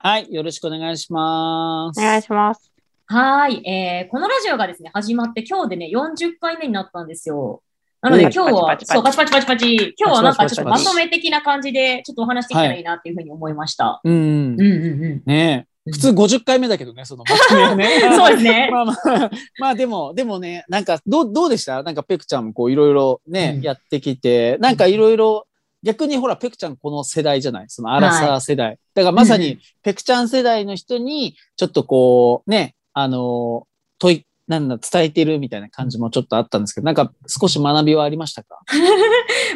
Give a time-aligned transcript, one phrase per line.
[0.00, 2.00] はい、よろしくお願いします。
[2.00, 2.70] お願いします。
[3.06, 7.62] はい、えー、このラジオがですね、始まって今日でね、40回目になったんですよ。
[8.00, 14.00] なのでお今日は、そう、パチパチパチパチ、今日はなんかちょっとまとめ的な感じで、ちょっとお話できたらいいなっていうふうに思いました。
[14.04, 14.12] うん。
[14.12, 14.16] う
[14.56, 15.22] んうんうん。
[15.26, 17.88] ねえ普通50回目だけどね、そのまとめはね。
[18.14, 18.68] そうですね。
[18.72, 21.82] まあまあ、まあでも、でもね、なんか、どう、どうでした？
[21.82, 25.47] なんかペクちゃんもこういろいろね、うんやってきて、なんかいろいろ、
[25.82, 27.64] 逆にほら、ペクちゃんこの世代じゃない？
[27.68, 28.78] そのアラサー世代。
[28.94, 33.66] だからまさうんに、ペクちゃん世代の人に、ちょっとこう、ね、あの、
[33.98, 38.58] 問い、なんだ、伝えてるみたいな感じもちょっとあったんですけど、なんか少し学びはありましたか？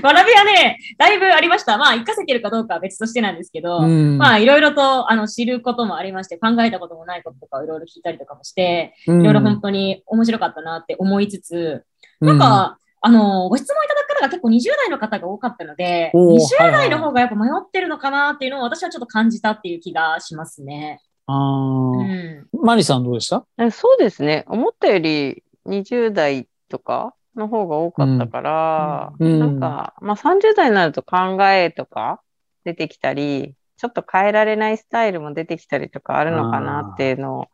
[0.02, 1.76] 学びはね、だいぶありました。
[1.78, 4.18] まあ、活かせてるかどうかは別としてなんですけど、ん。
[4.18, 11.84] まあ、いろいろと、あの、知ることもありまして、考えたこともないこととかをいろいろ聞いたりとかもして、いいろいろ本当に面白かったなって思いつつ、
[12.20, 21.00] なん、か、あの、ご質問いただく方が結構20代の方が多かったので、おー20代の方がやっぱ迷ってるのかなっていうのを私はちょっと感じたっていう気がしますね。
[21.26, 22.48] あうーん。
[22.52, 23.44] マリさんどうでした？
[23.58, 24.44] えそうですね。
[24.48, 32.20] 思ったより20代とかの方が多かったから、うんなんか、まあ30代になると考えとか
[32.64, 37.48] 出てきたり、ちょっと変えられないスタイルも出てきたりとかあるのかなっていうの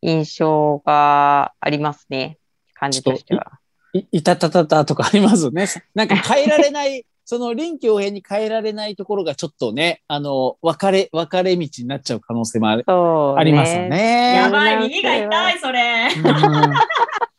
[0.00, 2.38] 印象がありますね。
[2.74, 3.58] 感じとしては。
[3.98, 5.66] い、いたたたたとかありますね。
[5.94, 13.40] なんか変えられない、その臨機応変に変えられないところがちょっとね、あの、分かれ、分かれ道になっちゃう可能性もある、そう、ね。
[13.40, 13.82] ありますよ。
[13.88, 14.34] ね。
[14.36, 16.08] やばい、うん耳が痛い、それ。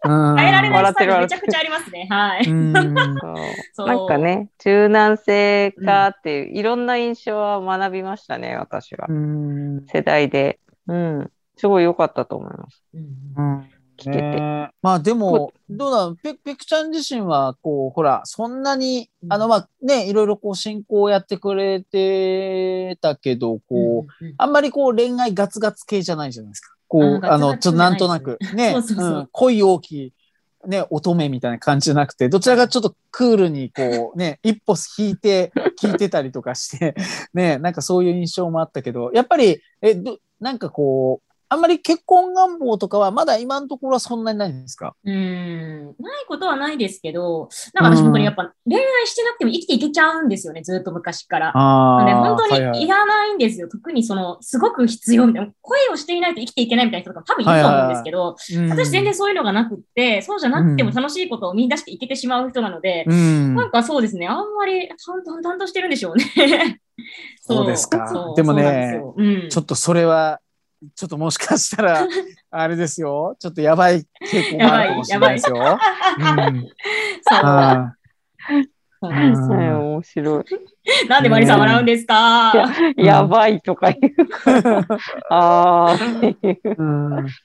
[0.03, 0.35] うん。
[0.37, 2.07] 変えられないスめちゃくちゃありますね。
[2.09, 2.49] はい。
[2.49, 9.13] なんかね、柔軟性かっていう、いろんな印象は学びましたね、私はう。
[9.13, 9.85] ん。
[9.87, 10.59] 世代で。
[10.87, 11.31] うん。
[11.57, 12.83] すごい良かったと思います。
[12.93, 13.01] うん
[13.35, 14.21] うん聞けて。
[14.21, 16.17] ねまあでも、どうだろう？
[16.17, 19.33] ペペクちゃん自身は、こう、ほら、そんなに、うん。
[19.33, 26.75] あの、まあね、いろいろこう、進行やってくれてたけど、こう、うんうんあんまりこう恋愛ガツガツ系じゃないじゃないですか。
[26.87, 28.75] こう、ああの、ちょっとなんとなく、ね、
[29.31, 30.13] 恋大きい、
[30.67, 36.95] ね、乙女みたいな感じじゃなくて、どちらかちょっとクールにこう、ね、 一歩引いて聞いてたりとかして、
[37.33, 44.95] ね、なんかそういう印象もあったけど、やっぱり、え、ど、なんかこう、あんまり結婚願望とかはまだ今のところはそんなにないんですか？
[45.05, 45.95] うん。
[45.99, 51.51] ないことはないですけど、なんか私本当にやっぱ恋愛してなくても生きていけちゃうんですよね、ずっと昔から。
[51.55, 53.69] あ本当はいはいにいらないんですよ。
[53.69, 55.51] 特にその、すごく必要みたいな。
[55.61, 64.89] 恋をしていないと生きていけないみたいな人とか多分いると思うんですけど、うん私全然そういうのがなくって、そうじゃなくてもうん楽しいことを見出していけてしまう人なので、うんなんかそうですね、あんまり
[65.23, 66.81] 淡々としてるんでしょうね。
[67.41, 70.39] そうですか でもねうんちょっとそれは、
[70.95, 72.07] ちょっともしかしたら、
[72.51, 73.35] あれですよ。
[73.39, 75.57] ちょっとやばい傾向もあるかもしれないですよ。
[78.99, 80.43] 面白い。
[81.07, 82.51] なんでマリさん笑うんですか、
[82.97, 84.85] いや、やばいとか言うから。
[85.29, 85.97] あ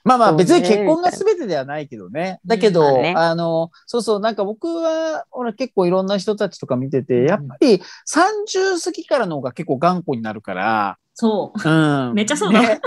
[0.03, 2.39] まあまあ別に結婚が全てではないけどね。
[2.45, 11.69] だけど、まあねあの、そうそう、なんか僕は、ほら結構いろんな人たちとか見てて、やっぱり30過ぎからの方が結構頑固になるから、そう。
[11.69, 12.13] うん。
[12.15, 12.81] めっちゃそうだね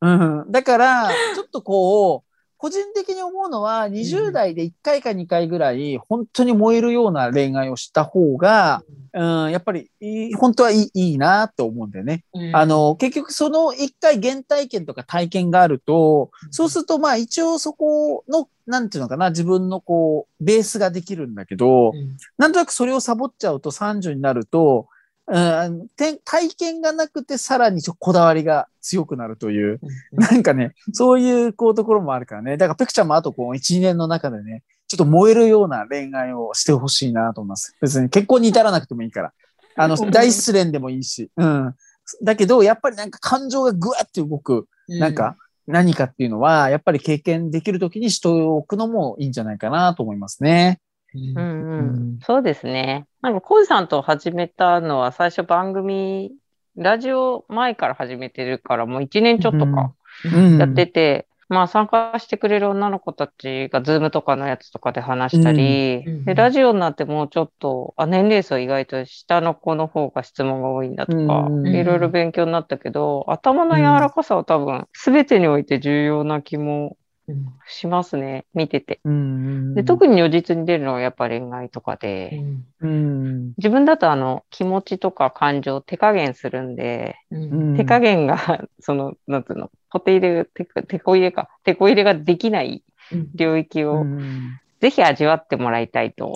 [0.00, 0.44] うん。
[0.50, 2.28] だから、ちょっとこう、
[2.58, 8.82] 個人的に思うのは、20代で1回か2回ぐらい、本当に燃えるような恋愛をした方が、
[9.14, 12.24] うん、やっぱりいい、本当はいいいいなって思うんだよね。
[12.34, 24.88] うんあの、結局その1回原体験とか体験があると、そうするとまあ一応そこの、なんていうのかな、自分のこう、ベースができるんだけど、うんなんとなくそれをサボっちゃうと30になると、
[25.30, 29.80] うん、て体験がなくてさらにこだわりが強くなるという、
[30.12, 32.56] なんかね、そういうこうところもあるからね。
[32.56, 37.76] だからペクちゃんもあとこう1、2年の中でね、ちょっと燃えるような恋愛をしてほしいなと思います。
[37.80, 39.32] 別に結婚に至らなくてもいいから。
[39.76, 41.30] あの、うん大失恋でもいいし。
[41.36, 41.74] うん。
[42.22, 45.36] だけど、やっぱりなんか感情がぐわって動く、なんか
[45.66, 50.80] 何かっていうのは、やっぱり経験できるときにしておくのもいいんじゃないかなと思いますね。
[51.14, 51.68] うんうん。
[51.78, 52.10] ううん。
[52.14, 52.20] ん。
[52.20, 53.06] そうですね。
[53.20, 56.32] なんか、コウジさんと始めたのは、最初番組、
[56.76, 59.94] ラジオ前から始めてるから、もう1年ちょっとか、
[60.24, 60.58] うん。
[60.58, 66.14] やってて、まあ参加してくれる女の子たちがズームとかのやつとかで話したり、うん。
[66.14, 66.24] うん。
[66.26, 71.74] で、ラジオになってもうちょっと、あ、年齢層意外と下の子の方が質問が多いんだとか、うん。
[71.74, 76.96] いろいろ勉強になったけど、頭の柔らかさは多分全てにおいて重要な気も
[77.28, 79.00] うんしますね、見てて。
[79.04, 87.38] うんで、特に如実に出るのはやっぱ恋愛とかうで、んうん自分だとあの気持ちとか感情手加減するんで、う
[87.72, 88.36] ん手加減が、
[88.80, 92.82] その、なんていうの、小手入れ、手こ手こ入れか、手こ入れができない
[93.12, 96.34] うん領域を、うんぜひ味わってもらいたいと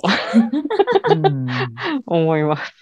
[1.09, 1.47] うん
[2.05, 2.73] 思います。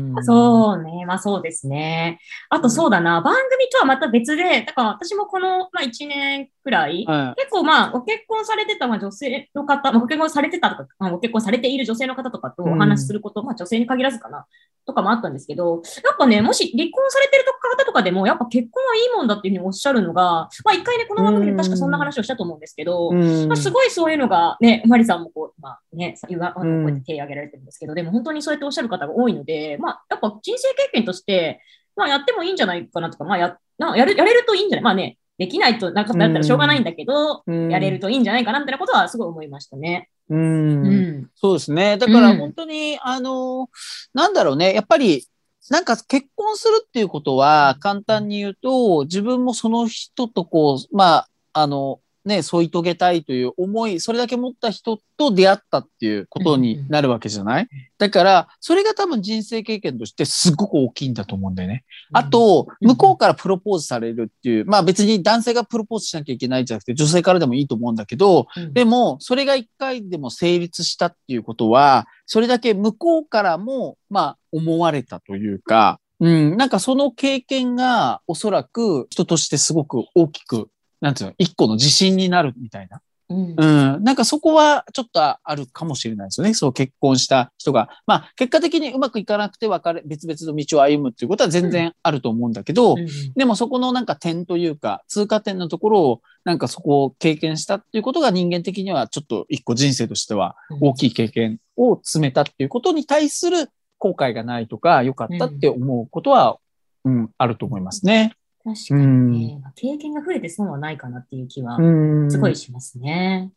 [0.00, 1.04] うんそうね。
[1.06, 2.18] まあそうですね。
[2.48, 3.20] あとそうだな。
[3.20, 14.44] 番組とはまた別で、だから私もこの、まあ、1年くらい、は結構まあ、ご結婚されてたまあ女性の方、まあ、ご結婚されてたとか、まあ、ご結婚されている女性の方とかとお話しすること、まあ女性に限らずかな、
[14.84, 17.44] とかもあったんですけど、やっぱね、もし離婚されてる
[17.76, 20.22] 方とかでも、やっぱ結婚はいいもんだっていうふうにおっしゃるのが、
[20.64, 23.48] まあ一回ね、この番組で確かそんな話をしたと思うんですけど、うん。
[23.48, 26.82] まあ、すごいそういうのがね、マリさんもこう、まあね、さ言わあうん。
[26.82, 31.60] のこうやって手を挙げられてるんですけど、でも本当にそうやっておっしゃる方が多いので、まあ、やっぱ人生経験として、
[31.96, 34.84] まあやってもいいんじゃないかなとか、まあや、なやるやれるといいんじゃない？
[34.84, 40.10] まあね、できないとなかったらしょうがないんだけど、うんやれるといいんじゃないかなみたいなことはすごい思いましたね。
[40.28, 41.30] うんうん。
[41.34, 41.96] そうですね。
[41.96, 43.70] だからうん本当に、あの、
[44.12, 44.74] なんだろうね。
[44.74, 45.26] やっぱり、
[45.70, 57.68] なんか結婚するっていうことは、簡単に言うと、自分もその人とこう、まあ、あの、ね、添い遂げたいという思い、それだけ持った人と出会ったっていうことになるわけじゃない？
[57.96, 61.84] だから、それが多分人生経験としてすごく大きいんだと思うんだよね。
[62.12, 62.88] あと、うん。
[62.88, 80.68] 向こうからプロポーズされるっていう、まあ別に男性がプロポーズしなきゃいけないんじゃなくて、女性からでもいいと思うんだけど、うん、でも、それが一回でも成立したっていうことは、それだけ向こうからも、まあ、思われたというか、うん、なんかその経験がおそらく人としてすごく大きく、
[81.00, 83.00] なんていうの、一個の自信になるみたいな。
[83.30, 86.54] うんうん、なんかそこはちょっとあるかもしれないですよね。
[86.54, 87.90] そう結婚した人が。
[88.06, 93.06] まあ、結果的にうまくいかなくて別れ、別々の道を歩むっていうことは全然あると思うんだけど、うん
[93.36, 103.68] でもそこのなんか点というか、通過点のところを、なんかそこを経験したっていうことが人間的にはちょっと一個人生としては大きい経験を積めたっていうことに対する
[103.98, 106.56] 後悔がないとか、良かったって思うことは、
[107.04, 108.34] うん、あると思いますね。
[108.74, 112.30] 確かにね、まあ経験が増えて損はないかなっていう気はん。
[112.30, 113.50] すごいしますね。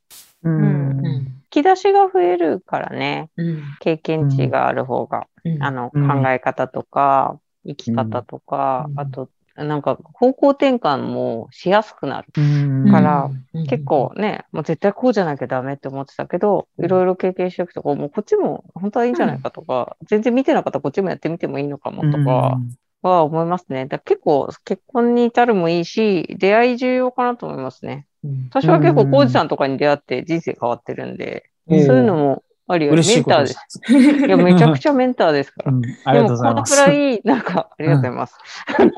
[0.43, 0.89] ううんん。
[0.89, 1.15] うん。
[1.53, 3.63] 引き出しが増えるからね、うん。
[3.79, 5.63] 経験値がある方が、うん。
[5.63, 6.07] あの、うん。
[6.07, 8.99] 考え方とか、生き方とか、うん。
[8.99, 12.27] あと、なんか方向転換もしやすくなる。
[12.37, 12.41] う
[12.87, 12.91] ん。
[12.91, 13.65] からうん。
[13.67, 22.59] 結構ね、もう絶対こうじゃなきゃダメって思ってたけど、いろいろ経験していくと、もうこっちも本当はいいんじゃないかとか、全然見てなかったらこっちもやってみてもいいのかもとか
[23.01, 23.85] は思いますね。
[23.87, 28.05] だ結構結婚に至るもいいし、出会い重要かなと思いますね。
[28.23, 33.01] うん私は結構コウジさんとかに出会って人生変わってるんで、うんそういうのもあるよね。
[33.05, 33.93] メンターですす。
[33.93, 35.71] いや、めちゃくちゃメンターですから。
[35.71, 36.79] うんありがとうございでも、こます。
[36.79, 38.37] のくらい、なんか、ありがとうございます。
[38.77, 38.91] あの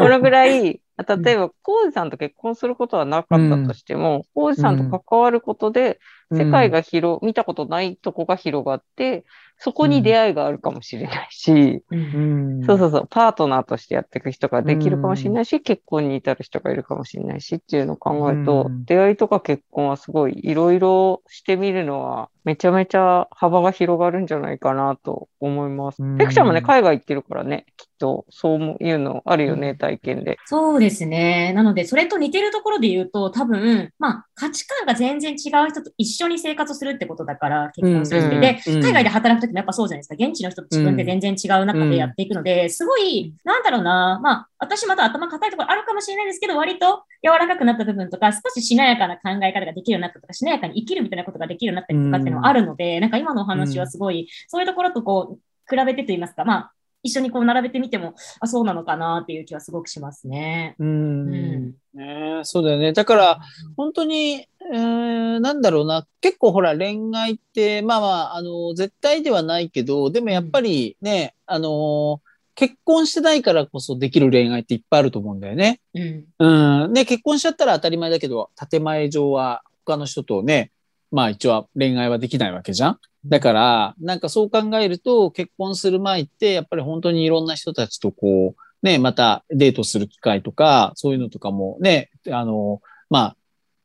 [0.00, 6.00] このぐらい、例えば、コウジさんと結婚することはなかったとしても、コウジさんと関わることで、
[6.36, 9.24] 世界が広、見たことないとこが広がって、
[9.58, 26.02] そこに出会いがあるかもしれないし、うん、そうそうそう、パートナーとしてやっていく人ができるかもしれないし、結婚に至る人がいるかもしれないしっていうのを考えると、うん出会いとか結婚はすごいいろいろしてみるのは、めちゃめちゃ幅が広がるんじゃないかなと思います。
[26.02, 30.36] うんペクちゃんもね、海外行ってるからね、きっとそういうのあるよね、体験で。
[30.44, 31.52] そうですね。
[31.54, 38.34] なので、それと似てるところで言うと、多分、まあ、価値観が全然違う人と一緒に生活するってことだから、結婚するって。
[38.34, 38.40] うん。
[38.40, 38.82] で、うん。
[38.82, 40.14] 海外で働くときもやっぱそうじゃないですか。
[40.18, 56.72] 現地の人と自分で全然違う中でやっていくので、すごい、なんだろうな、まあ、私また頭固いところあるかもしれないですけど、割と柔らかくなった部分とか、少ししなやかな考え方ができるようになったとか、しなやかに生きるみたいなことができるようになったりとかっていうのはあるので、なんか今のお話はすごい、そういうところとこう、比べてと言いますか、まあ、
[57.04, 60.74] 一緒にこう並べてみても、あ、そうなのかなっていう気はすごくしますね。
[60.78, 61.28] うん。
[61.28, 61.74] うん。
[61.94, 62.94] ねえそうだよね。
[62.94, 63.40] だから、
[63.76, 72.20] 本当に、えーなんだろうな、結構ほら恋愛って、まあまあ、あの、絶対ではないけど、でもやっぱりね、あの、
[72.54, 75.80] 結婚してないからこそできる恋愛っていっぱいあると思うんだよね。
[75.94, 76.24] うん。
[76.38, 76.92] うん。
[76.92, 80.70] で、結婚しちゃったら当たり前だけど、建前上は他の人とね、
[81.10, 82.98] まあ一応恋愛はできないわけじゃん。
[83.26, 93.36] だから、なんかそう考えると、結婚する前って、やっぱり本当にいろんな人たちとこう、ね、またデートする機会とか、そういうのとかもね、あの、まあ、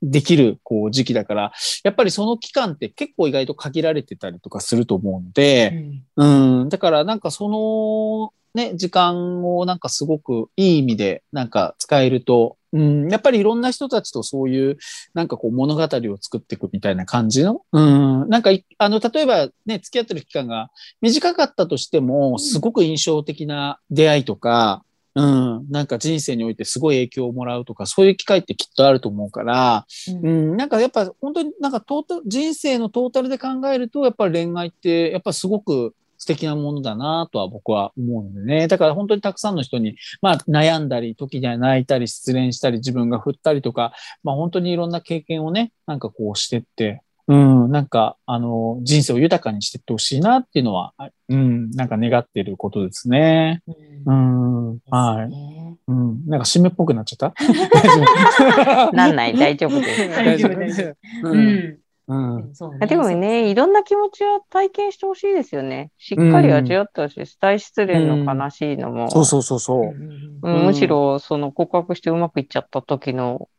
[0.01, 1.51] できる、こう、時期だから、
[1.83, 6.25] やっぱりその期間って結構意外と限られてたりとかすると思うので、う
[6.65, 14.77] ん、だからなんかその、ね、時間をなんかすごくいい意味でなんか使えると、うん、やっぱりいろんな人たちとそういう
[15.13, 20.69] なんかこう物語を作っていくみたいな感じの、うん、なんかいあの、例えばね、付き合ってる期間が
[21.01, 24.83] 短かったとしても、すごく印象的な出会いとか、
[25.19, 38.67] うん、なんか人生においてすごい影響をもらうとか、そういう機会ってきっとあると思うから、うん、なんかやっぱ本当になんかトータル人生のトータルで考えると、やっぱり恋愛ってやっぱすごく素敵なものだなとは僕は思うのでね。
[38.67, 50.93] だから本当にたくさんの人に、まあ悩んだり、時には泣いたり、失恋したり、自分が振ったりとか、まあ本当にいろんな経験をね、なんかこうしてって、うん、なんか、あの、人生を豊かにしていってほしいなっていうのは、
[51.29, 53.61] うん、なんか願っていることですね。
[54.05, 55.31] うんうん、はい。
[55.31, 55.77] い。
[55.87, 58.91] うん、なんか締めっぽくなっちゃった？
[58.93, 60.09] なんない、大丈夫です。
[60.09, 61.29] 大丈夫大丈夫？
[61.29, 61.31] う。
[61.31, 61.79] うんん。
[62.07, 62.55] うん。
[62.55, 65.91] そうあでもね、いろんな気持ちは体験してほしいですよね。
[65.99, 67.37] しっかり味わってほしい。
[67.39, 69.11] 大失恋の悲しいのも。
[69.11, 69.93] そうそうそうそう。
[70.41, 73.49] うんむしろ、その告白してうまくいっちゃった時のうん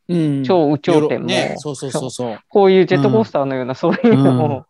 [0.45, 2.39] 超有頂天も、ね、そうそうそうそう。
[2.49, 4.67] こういうジェットコースターのような、そういうのうんも、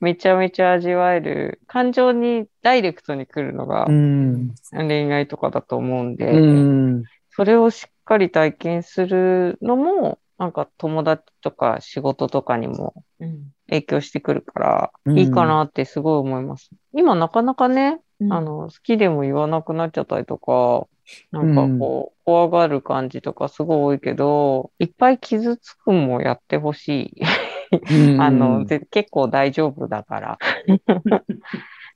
[0.00, 4.54] めちゃめちゃ味わえる、感情にダイレクトに来るのがうん。
[4.72, 7.04] 恋愛とかだと思うんで、うん。
[7.30, 16.70] それをしっかり体験するのも、なんか友達とか仕事とかにもうん影響してくるから、うんいいかなってすごい思います。
[16.92, 20.86] 今なかなかね、うんあの、好きでも言わなくなっちゃったりとか、
[21.30, 27.22] なんかこう、怖がる感じとかすごい多いけど、いっぱい傷つくもやってほしい。
[28.18, 30.38] あの、ぜ結構大丈夫だから。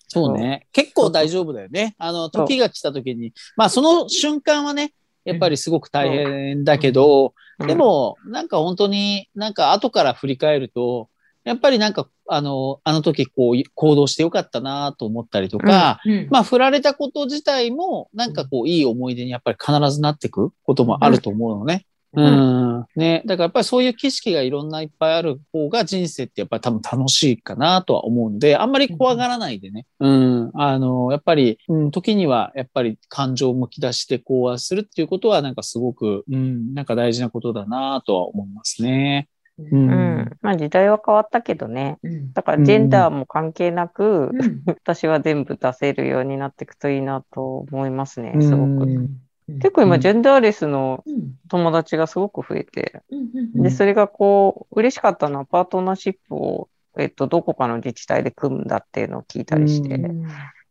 [0.09, 0.67] そうね。
[0.73, 1.97] 結構大丈夫だよね。
[1.99, 4.93] あの、時が来た時に、まあその瞬間はね、
[5.25, 11.09] やっぱりすごく大変だけど、うんで、も、なんか本当になんか後から振り返ると、
[11.45, 21.87] やっぱりなんか、あの、あの時こう行動してよかったなと思ったりとか、うんまあ振られたこと自体も、なんかこういい思い出にやっぱり必ずなっていくこともあると思うのね。
[22.17, 22.87] うん。
[22.97, 23.23] ね。
[23.27, 29.87] だからやっぱりそういう景色がいろんないっぱいある方が人生ってやっぱり多分楽しいかなとは思うんで、あんまり怖がらないでね。
[30.01, 30.51] うん。
[30.55, 39.29] あの、やっぱり、うん、時にはやっぱり感情をむき出して講和するっていうことはなんかすごく、うん、なんか大事なことだなとは思いますね。
[39.59, 39.63] う。
[39.63, 39.89] うん。
[39.91, 40.37] ん。
[40.41, 41.99] まあ時代は変わったけどね。
[42.03, 42.33] うん。
[42.33, 44.63] だからジェンダーも関係なく、うん。
[44.67, 48.85] 私は全部出せるようになっていくといいなと思いますね、すごく。
[48.85, 49.21] うん。
[49.59, 50.01] 結構今、うん。
[50.01, 51.35] ジェンダーレスのうん。
[51.49, 53.17] 友達がすごく増えて、う
[53.59, 53.63] ん。
[53.63, 60.27] で、それがこう、嬉しかったのはパートナーシップを、えっと、どこかの自治体で組むんだっていうのを聞いたりして、うん。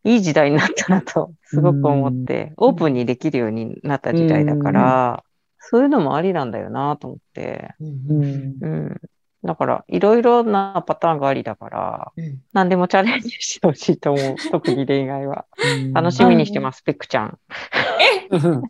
[0.05, 5.23] いい時代になったなと、すごく思って、オープンにできるようになった時代だから、
[5.69, 9.01] そういうのもありなんだよなと思って、うんうんうん。
[9.45, 14.35] だから、いろいろなパターンがありだから、うん何でもチャレンジしてほしいと思う。
[14.51, 15.45] 特に恋愛は。
[15.93, 17.37] 楽しみにしてます、ペクちゃん。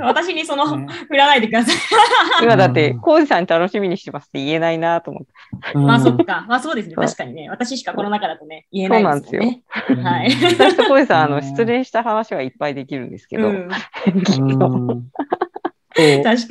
[0.00, 1.76] 私にその、ね振らないでください。
[2.42, 5.78] 今だって、うんコウジさん楽しみにしてますって言えないなと思って。
[5.78, 6.46] まあそっか。
[6.48, 6.94] まあそうですね。
[6.94, 7.48] 確かにね。
[7.50, 9.62] 私しかこの中だとね、言えないですもんね。
[10.02, 10.30] はい。
[10.30, 13.68] 私とコウジさん、あの、うん失恋した話はいっぱいできるんですけど、うん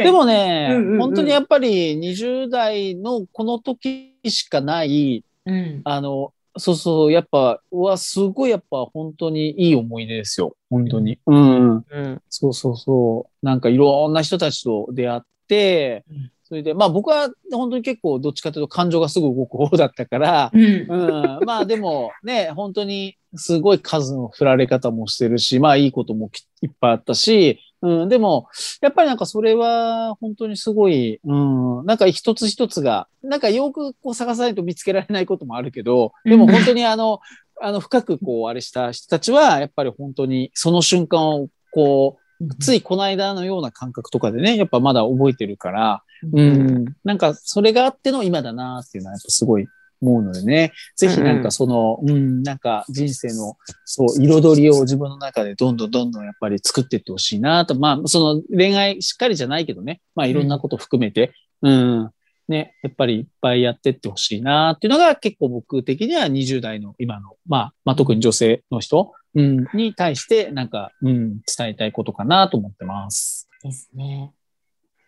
[0.03, 5.81] でもね、うんうんうん本当にやっぱり20代のこの時しかない、うん。
[5.83, 10.55] あの、そうそう、やっぱ、うわ、すごいやっぱ本当にいい思い出ですよ。
[10.69, 11.19] 本当に。
[11.25, 11.75] うん。
[11.75, 12.21] うん。
[12.29, 13.45] そうそうそう。
[13.45, 20.61] なんかいろんな人たちと出会って、うんそれで、まあ僕は本当に結構どっちかというと感情がすぐ動く方だったから、うん。
[20.61, 28.47] うん、まあでもね、本当にすごい数の振られ方もしてるし、まあいいこともきいっぱいあったし、うん、でも、
[28.81, 37.19] やっぱりなんかそれは本当にすごい、うん、なんか一つ一つが、なんかよくこう探さないと見つけられないこともあるけど、でも本当にあの、
[37.61, 46.03] あの深くこうあれした人たちは、やっぱり本当にその瞬間をこう、ついこの間のような感覚とかでね、やっぱまだ覚えてるから、
[46.33, 49.67] うん、なんかそれがあっての今だなっていうのはやっぱすごい
[50.05, 62.11] 思うのでね、ぜひなんかその、うん、なんか人生の、そう、彩りを自分の中でどんどんどんどんやっぱり作っていってほしいなと、まあ、その恋愛しっかりじゃないけどね、まあいろんなこと含めて、うん、
[62.47, 73.49] ね、やっぱりいっぱいやってってほしいなっていうのが結構僕的には20代の今の、まあ、まあ特に女性の人、うん、に対してなんか、うん、伝えたいことかなと思ってます。
[73.63, 74.31] ですね。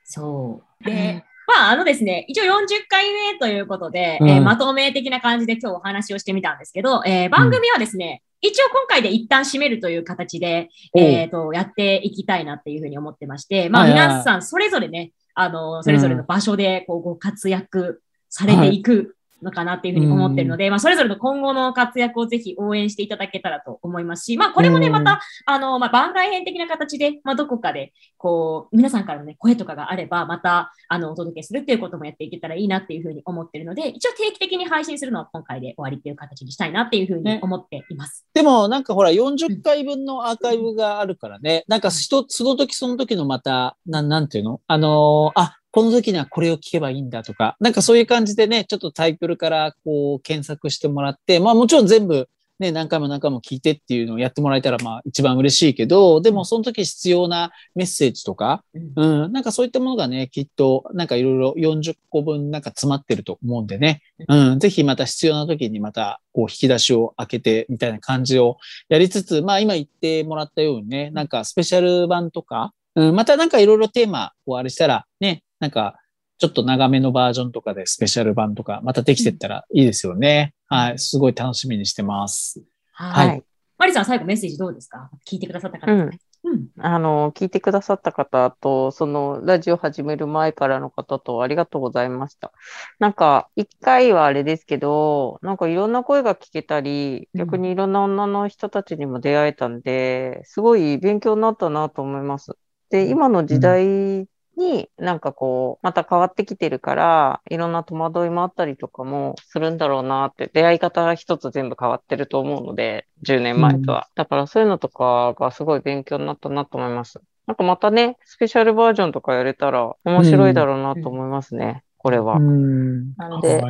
[0.03, 0.83] そう。
[0.83, 4.29] で、まあ、あのですね、一応40回目ということで、うん。
[4.29, 38.25] えーまとめ的な感じで今日お話をしてみたんですけど、えー番組はですね、一応今回で一旦締めるという形で、えっ、と、やっていきたいなっていうふうに思ってまして、まあ皆さんそれぞれね、あの、それぞれの場所でこうご活躍されていくのかなっていうふうに思ってるので、まあ、それぞれの今後の活躍をぜひ応援していただけたらと思いますし、まあ、これもね、また、あの、まあ、番外編的な形で、まあ、どこかで、こう、皆さんからのね、声とかがあれば、また、あの、お届けするっていうこともやっていけたらいいなっていうふうに思ってるので、一応定期的に配信するのは今回で終わりっていう形にしたいなっていうふうに思っています。
[38.33, 44.61] でもなんかほら40回分のアーカイブがあるからね、なんか人その時その時のまた、なん、なんていうの？
[44.67, 59.23] あのーあ、この時にはこれを聞けばいいんだとか、なんかそういう感じでね、ちょっとタイトルからこう検索してもらって、まあもちろん全部ね、何回も何回も聞いてっていうのをやってもらえたらまあ一番嬉しいけど、でもその時必要なメッセージとか、うん。
[59.23, 68.57] うん、なんかそういったものがね、きっとなんかいろいろ40個分なんか詰まってると思うんでね、うん、ぜひまた必要な時にまたこう引き出しを開けてみたいな感じを
[68.89, 75.99] やりつつ、まあ今言ってもらったようにね、なんかスペシャル版とか、うん、またなんかいろいろテーマをあれしたらね、なんか
[76.37, 80.53] ちょっと長めのバージョンとかでスペシャル版とかまたできてったらいいですよね。
[80.67, 82.63] はい、すごい楽しみにしてます。
[82.93, 83.05] は。
[83.05, 83.41] はいい
[83.79, 85.11] マリさん、最後メッセージどうですか？
[85.29, 85.91] 聞いてくださった方。
[85.91, 86.09] うん。
[86.45, 86.67] うん。
[86.79, 92.51] あの、聞いてくださった方と、その、ラジオ始める前からの方と、ありがとうございました。
[92.97, 102.53] なんか、一回はあれですけど、なんかいろんな声が聞けたり、うん逆にいろんな女の人たちにも出会えたんで、すごい勉強になったなと思います。
[102.89, 104.25] で、今の時代
[104.57, 114.07] になんかこう、また変わってきてるから、いろんな戸惑いもあったりとかもするんだろうなって、出会い方が一つ全部変わってると思うので、10年前とは。
[114.15, 117.21] だからそういうのとかがすごい勉強になったなと思います。
[117.45, 122.39] なんかまたね、スペシャルバージョンとかやれたら面白いだろうなと思いますね、これは。
[122.39, 123.15] ん。
[123.15, 123.63] なんで、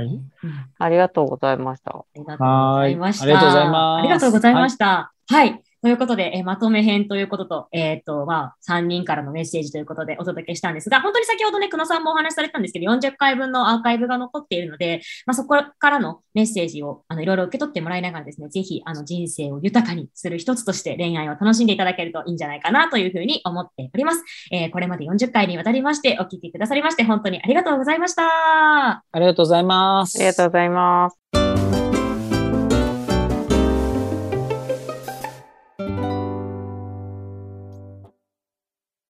[0.79, 1.91] ありがとうございました。
[1.91, 3.25] ありがとうございました。
[3.25, 5.13] はいありがとうございますありがとうございました。
[5.27, 5.66] はい。
[5.87, 24.23] ということで、えーまとめ編ということと、えっ、と、まあ、3人からのメッセージということでお届けしたんですが、本当に先ほどね、久野さんもお話しされてたんですけど、40回分のアーカイブが残っているので、まあ、そこからのメッセージを、あの、いろいろ受け取ってもらいながらですね、ぜひ、あの、人生を豊かにする一つとして恋愛を楽しんでいただけるといいんじゃないかなというふうに思っております。
[24.51, 28.23] えーこれまで40回にわたりましてお聞きくださりまして、本当にありがとうございました。
[28.25, 30.17] ありがとうございます。
[30.17, 31.26] ありがとうございます。